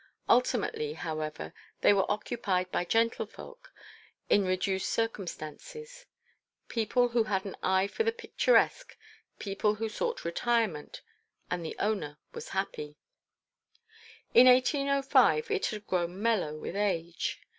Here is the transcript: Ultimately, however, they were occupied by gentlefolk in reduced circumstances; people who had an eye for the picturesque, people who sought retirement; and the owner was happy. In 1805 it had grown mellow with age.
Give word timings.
Ultimately, 0.27 0.93
however, 0.93 1.53
they 1.81 1.93
were 1.93 2.11
occupied 2.11 2.71
by 2.71 2.83
gentlefolk 2.85 3.71
in 4.31 4.43
reduced 4.45 4.89
circumstances; 4.89 6.07
people 6.69 7.09
who 7.09 7.25
had 7.25 7.45
an 7.45 7.55
eye 7.61 7.85
for 7.85 8.01
the 8.01 8.11
picturesque, 8.11 8.97
people 9.37 9.75
who 9.75 9.87
sought 9.87 10.25
retirement; 10.25 11.03
and 11.51 11.63
the 11.63 11.75
owner 11.77 12.17
was 12.33 12.49
happy. 12.49 12.97
In 14.33 14.47
1805 14.47 15.51
it 15.51 15.67
had 15.67 15.85
grown 15.85 16.19
mellow 16.19 16.57
with 16.57 16.75
age. 16.75 17.39